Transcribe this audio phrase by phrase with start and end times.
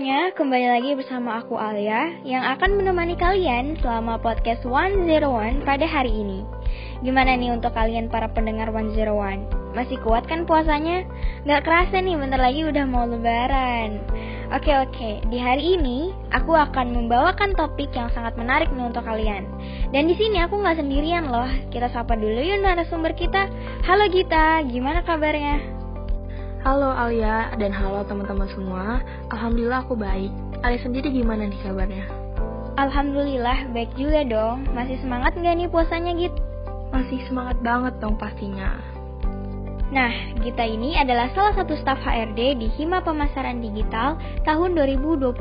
[0.00, 6.24] semuanya, kembali lagi bersama aku Alia yang akan menemani kalian selama podcast 101 pada hari
[6.24, 6.40] ini.
[7.04, 8.96] Gimana nih untuk kalian para pendengar 101?
[9.76, 11.04] Masih kuat kan puasanya?
[11.44, 14.00] Gak kerasa nih bentar lagi udah mau lebaran.
[14.56, 19.44] Oke oke, di hari ini aku akan membawakan topik yang sangat menarik nih untuk kalian.
[19.92, 21.52] Dan di sini aku nggak sendirian loh.
[21.68, 23.52] Kita sapa dulu yuk narasumber kita.
[23.84, 25.79] Halo Gita, gimana kabarnya?
[26.60, 29.00] Halo Alia dan halo teman-teman semua.
[29.32, 30.28] Alhamdulillah aku baik.
[30.60, 32.04] Alia sendiri gimana nih kabarnya?
[32.76, 34.68] Alhamdulillah baik juga dong.
[34.76, 36.36] Masih semangat nggak nih puasanya Git?
[36.92, 38.76] Masih semangat banget dong pastinya.
[39.90, 44.14] Nah, Gita ini adalah salah satu staf HRD di Hima Pemasaran Digital
[44.46, 45.34] tahun 2022.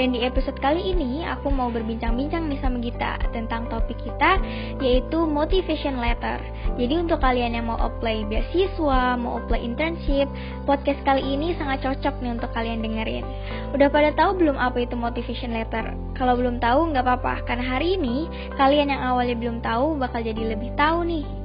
[0.00, 4.40] Dan di episode kali ini aku mau berbincang-bincang nih sama Gita tentang topik kita
[4.80, 6.40] yaitu motivation letter.
[6.80, 10.26] Jadi untuk kalian yang mau apply beasiswa, mau apply internship,
[10.64, 13.28] podcast kali ini sangat cocok nih untuk kalian dengerin.
[13.76, 15.92] Udah pada tahu belum apa itu motivation letter?
[16.16, 18.24] Kalau belum tahu nggak apa-apa, karena hari ini
[18.56, 21.39] kalian yang awalnya belum tahu bakal jadi lebih tahu nih.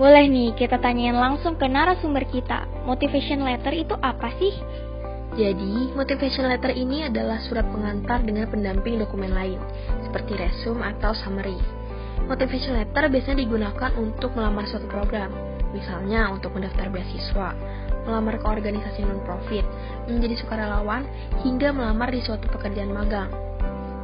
[0.00, 2.64] Boleh nih kita tanyain langsung ke narasumber kita.
[2.88, 4.56] Motivation letter itu apa sih?
[5.36, 9.60] Jadi, motivation letter ini adalah surat pengantar dengan pendamping dokumen lain,
[10.00, 11.60] seperti resume atau summary.
[12.24, 15.36] Motivation letter biasanya digunakan untuk melamar suatu program,
[15.76, 17.52] misalnya untuk mendaftar beasiswa,
[18.08, 19.68] melamar ke organisasi non-profit,
[20.08, 21.04] menjadi sukarelawan,
[21.44, 23.28] hingga melamar di suatu pekerjaan magang.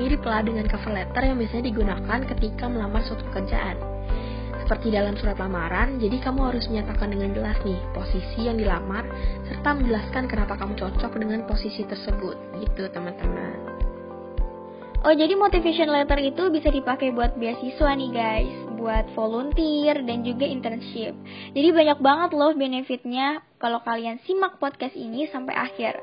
[0.00, 3.92] Miriplah dengan cover letter yang biasanya digunakan ketika melamar suatu pekerjaan
[4.72, 9.04] seperti dalam surat lamaran, jadi kamu harus menyatakan dengan jelas nih posisi yang dilamar
[9.44, 12.56] serta menjelaskan kenapa kamu cocok dengan posisi tersebut.
[12.56, 13.52] Gitu, teman-teman.
[15.04, 20.48] Oh, jadi motivation letter itu bisa dipakai buat beasiswa nih, guys, buat volunteer dan juga
[20.48, 21.20] internship.
[21.52, 26.00] Jadi banyak banget loh benefitnya kalau kalian simak podcast ini sampai akhir.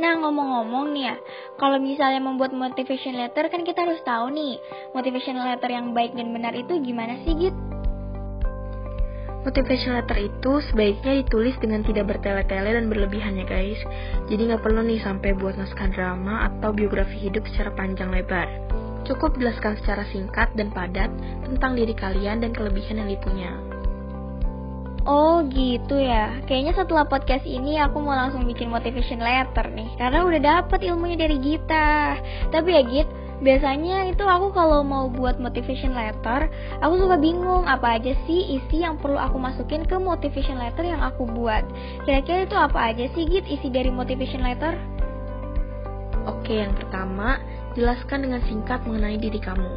[0.00, 1.16] Nah, ngomong-ngomong nih ya,
[1.60, 4.56] kalau misalnya membuat motivation letter kan kita harus tahu nih,
[4.96, 7.75] motivation letter yang baik dan benar itu gimana sih, gitu?
[9.46, 13.78] Motivation letter itu sebaiknya ditulis dengan tidak bertele-tele dan berlebihan ya guys.
[14.26, 18.50] Jadi nggak perlu nih sampai buat naskah drama atau biografi hidup secara panjang lebar.
[19.06, 21.14] Cukup jelaskan secara singkat dan padat
[21.46, 23.54] tentang diri kalian dan kelebihan yang dipunya.
[25.06, 26.42] Oh gitu ya.
[26.50, 29.94] Kayaknya setelah podcast ini aku mau langsung bikin motivation letter nih.
[29.94, 32.18] Karena udah dapet ilmunya dari Gita.
[32.50, 33.06] Tapi ya Git,
[33.40, 36.48] biasanya itu aku kalau mau buat motivation letter
[36.80, 41.04] aku suka bingung apa aja sih isi yang perlu aku masukin ke motivation letter yang
[41.04, 41.64] aku buat.
[42.08, 44.72] Kira-kira itu apa aja sih Git isi dari motivation letter?
[46.26, 47.38] Oke yang pertama
[47.76, 49.72] jelaskan dengan singkat mengenai diri kamu.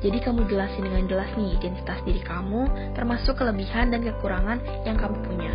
[0.00, 5.16] Jadi kamu jelasin dengan jelas nih identitas diri kamu termasuk kelebihan dan kekurangan yang kamu
[5.24, 5.52] punya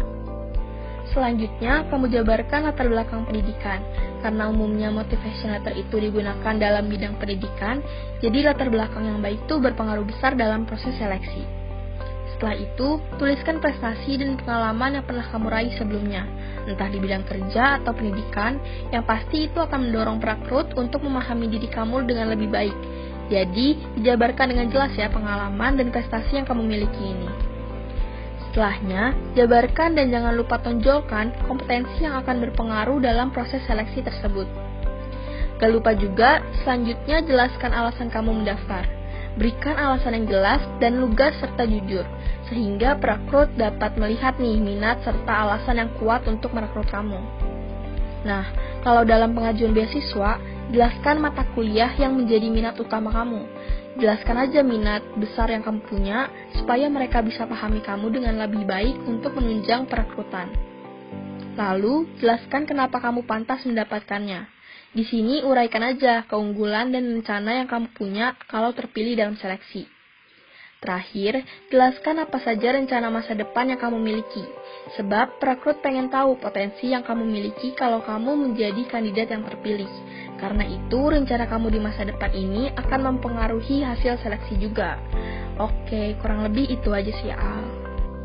[1.10, 3.82] Selanjutnya, kamu jabarkan latar belakang pendidikan.
[4.22, 7.82] Karena umumnya motivation letter itu digunakan dalam bidang pendidikan,
[8.22, 11.42] jadi latar belakang yang baik itu berpengaruh besar dalam proses seleksi.
[12.36, 16.24] Setelah itu, tuliskan prestasi dan pengalaman yang pernah kamu raih sebelumnya,
[16.70, 18.62] entah di bidang kerja atau pendidikan,
[18.94, 22.76] yang pasti itu akan mendorong perekrut untuk memahami diri kamu dengan lebih baik.
[23.34, 27.49] Jadi, dijabarkan dengan jelas ya pengalaman dan prestasi yang kamu miliki ini.
[28.50, 34.50] Setelahnya, jabarkan dan jangan lupa tonjolkan kompetensi yang akan berpengaruh dalam proses seleksi tersebut.
[35.62, 38.90] Gak lupa juga, selanjutnya jelaskan alasan kamu mendaftar.
[39.38, 42.02] Berikan alasan yang jelas dan lugas serta jujur,
[42.50, 47.22] sehingga perekrut dapat melihat nih minat serta alasan yang kuat untuk merekrut kamu.
[48.26, 48.50] Nah,
[48.82, 53.46] kalau dalam pengajuan beasiswa, jelaskan mata kuliah yang menjadi minat utama kamu
[54.00, 58.96] Jelaskan aja minat besar yang kamu punya, supaya mereka bisa pahami kamu dengan lebih baik
[59.04, 60.48] untuk menunjang perekrutan.
[61.60, 64.48] Lalu, jelaskan kenapa kamu pantas mendapatkannya.
[64.96, 69.84] Di sini uraikan aja keunggulan dan rencana yang kamu punya kalau terpilih dalam seleksi.
[70.80, 74.48] Terakhir, jelaskan apa saja rencana masa depan yang kamu miliki.
[74.96, 79.92] Sebab perekrut pengen tahu potensi yang kamu miliki kalau kamu menjadi kandidat yang terpilih.
[80.40, 84.96] Karena itu, rencana kamu di masa depan ini akan mempengaruhi hasil seleksi juga.
[85.60, 87.68] Oke, kurang lebih itu aja sih, Al.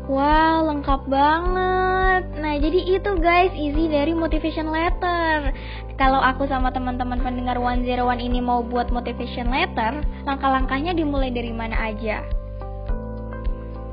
[0.07, 2.23] Wow, lengkap banget.
[2.39, 5.49] Nah, jadi itu guys, isi dari motivation letter.
[5.97, 11.89] Kalau aku sama teman-teman pendengar 101 ini mau buat motivation letter, langkah-langkahnya dimulai dari mana
[11.89, 12.21] aja?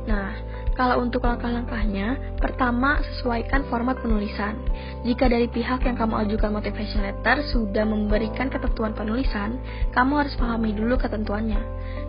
[0.04, 0.36] Nah,
[0.72, 4.56] kalau untuk langkah-langkahnya, pertama sesuaikan format penulisan.
[5.04, 9.60] Jika dari pihak yang kamu ajukan motivation letter sudah memberikan ketentuan penulisan,
[9.92, 11.60] kamu harus pahami dulu ketentuannya.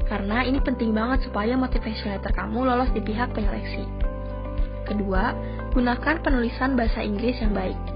[0.07, 3.83] Karena ini penting banget supaya motivation letter kamu lolos di pihak penyeleksi.
[4.87, 5.35] Kedua,
[5.75, 7.92] gunakan penulisan bahasa Inggris yang baik.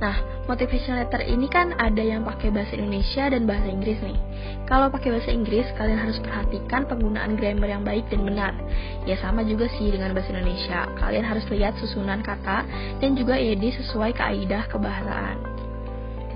[0.00, 0.16] Nah,
[0.48, 4.16] motivation letter ini kan ada yang pakai bahasa Indonesia dan bahasa Inggris nih.
[4.64, 8.56] Kalau pakai bahasa Inggris, kalian harus perhatikan penggunaan grammar yang baik dan benar.
[9.04, 10.88] Ya sama juga sih dengan bahasa Indonesia.
[10.96, 12.64] Kalian harus lihat susunan kata
[12.96, 15.36] dan juga ED sesuai kaidah kebahasaan.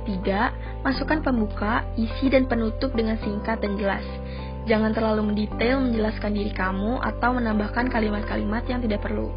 [0.05, 0.53] Ketiga,
[0.85, 4.05] masukkan pembuka, isi dan penutup dengan singkat dan jelas.
[4.69, 9.33] Jangan terlalu mendetail menjelaskan diri kamu atau menambahkan kalimat-kalimat yang tidak perlu.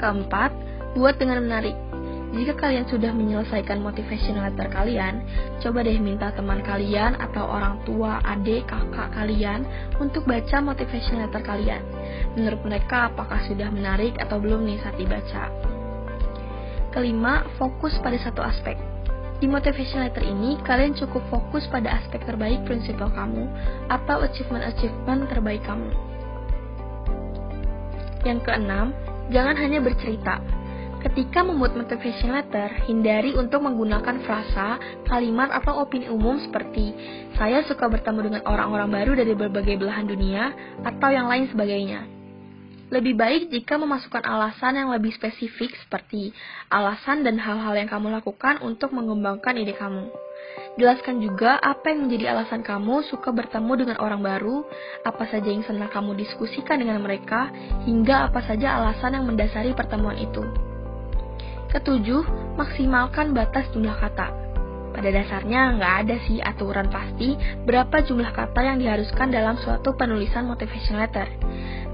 [0.00, 0.56] Keempat,
[0.96, 1.89] buat dengan menarik.
[2.30, 5.26] Jika kalian sudah menyelesaikan motivation letter kalian,
[5.58, 9.66] coba deh minta teman kalian atau orang tua, adik, kakak kalian
[9.98, 11.82] untuk baca motivation letter kalian.
[12.38, 15.50] Menurut mereka apakah sudah menarik atau belum nih saat dibaca.
[16.94, 18.78] Kelima, fokus pada satu aspek.
[19.42, 23.50] Di motivation letter ini, kalian cukup fokus pada aspek terbaik prinsipal kamu
[23.90, 25.90] atau achievement-achievement terbaik kamu.
[28.22, 28.94] Yang keenam,
[29.34, 30.59] jangan hanya bercerita,
[31.00, 34.76] Ketika membuat motivation letter, hindari untuk menggunakan frasa,
[35.08, 36.92] kalimat, atau opini umum seperti
[37.40, 40.52] saya suka bertemu dengan orang-orang baru dari berbagai belahan dunia,
[40.84, 42.04] atau yang lain sebagainya.
[42.92, 46.34] Lebih baik jika memasukkan alasan yang lebih spesifik seperti
[46.68, 50.10] alasan dan hal-hal yang kamu lakukan untuk mengembangkan ide kamu.
[50.76, 54.66] Jelaskan juga apa yang menjadi alasan kamu suka bertemu dengan orang baru,
[55.06, 57.48] apa saja yang senang kamu diskusikan dengan mereka,
[57.88, 60.69] hingga apa saja alasan yang mendasari pertemuan itu.
[61.70, 64.26] Ketujuh, maksimalkan batas jumlah kata.
[64.90, 70.50] Pada dasarnya nggak ada sih aturan pasti berapa jumlah kata yang diharuskan dalam suatu penulisan
[70.50, 71.30] motivation letter.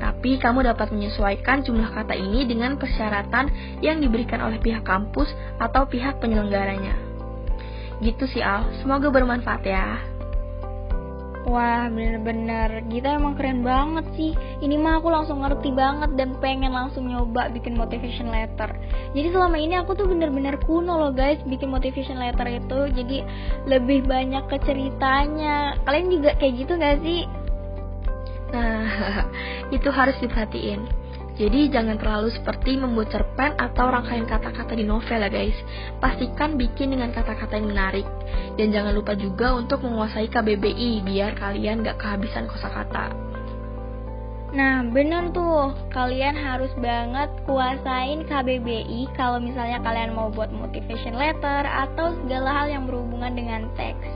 [0.00, 5.28] Tapi kamu dapat menyesuaikan jumlah kata ini dengan persyaratan yang diberikan oleh pihak kampus
[5.61, 6.96] atau pihak penyelenggaranya.
[8.00, 10.16] Gitu sih Al, semoga bermanfaat ya.
[11.47, 12.83] Wah bener-bener.
[12.91, 14.35] Gita emang keren banget sih.
[14.59, 18.67] Ini mah aku langsung ngerti banget Dan pengen langsung nyoba bikin motivation letter.
[19.15, 22.91] Jadi selama ini aku tuh bener-bener kuno loh guys Bikin motivation letter itu.
[22.99, 23.23] Jadi
[23.71, 25.79] lebih banyak ke ceritanya.
[25.87, 27.23] Kalian juga kayak gitu gak sih?
[28.51, 28.83] Nah
[29.77, 31.06] itu harus diperhatiin
[31.37, 35.59] jadi jangan terlalu seperti membuat cerpen atau rangkaian kata-kata di novel ya guys.
[36.00, 38.09] Pastikan bikin dengan kata-kata yang menarik.
[38.56, 43.12] Dan jangan lupa juga untuk menguasai KBBI biar kalian gak kehabisan kosakata.
[44.56, 45.77] Nah, bener tuh.
[45.93, 52.73] Kalian harus banget kuasain KBBI kalau misalnya kalian mau buat motivation letter atau segala hal
[52.73, 54.09] yang berhubungan dengan teks.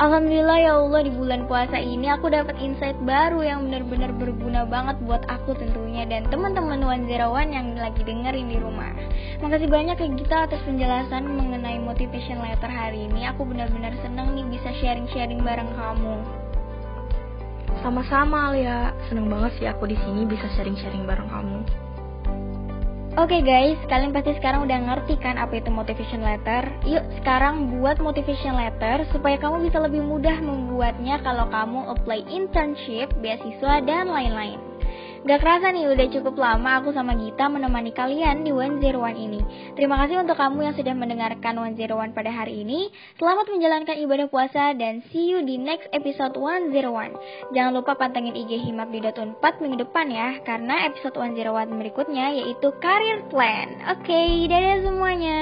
[0.00, 4.96] Alhamdulillah ya Allah di bulan puasa ini aku dapat insight baru yang benar-benar berguna banget
[5.04, 8.88] buat aku tentunya dan teman-teman One Zero One yang lagi dengerin di rumah.
[9.44, 13.28] Makasih banyak ya kita atas penjelasan mengenai motivation letter hari ini.
[13.36, 16.16] Aku benar-benar seneng nih bisa sharing-sharing bareng kamu.
[17.84, 21.68] Sama-sama Alia, seneng banget sih aku di sini bisa sharing-sharing bareng kamu.
[23.12, 26.64] Oke okay guys, kalian pasti sekarang udah ngerti kan apa itu motivation letter?
[26.88, 33.12] Yuk sekarang buat motivation letter supaya kamu bisa lebih mudah membuatnya kalau kamu apply internship,
[33.20, 34.71] beasiswa, dan lain-lain.
[35.22, 39.38] Gak kerasa nih udah cukup lama aku sama Gita menemani kalian di 101 ini.
[39.78, 42.90] Terima kasih untuk kamu yang sudah mendengarkan 101 pada hari ini.
[43.22, 47.54] Selamat menjalankan ibadah puasa dan see you di next episode 101.
[47.54, 52.74] Jangan lupa pantengin IG Himat di 4 minggu depan ya, karena episode 101 berikutnya yaitu
[52.82, 53.78] Career Plan.
[53.94, 55.38] Oke, okay, dadah semuanya.